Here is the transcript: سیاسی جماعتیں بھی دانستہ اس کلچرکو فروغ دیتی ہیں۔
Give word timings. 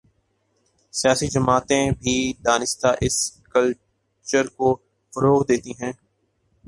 سیاسی 0.93 1.27
جماعتیں 1.33 1.85
بھی 1.99 2.15
دانستہ 2.45 2.89
اس 3.05 3.15
کلچرکو 3.53 4.69
فروغ 5.13 5.39
دیتی 5.49 5.71
ہیں۔ 5.81 5.93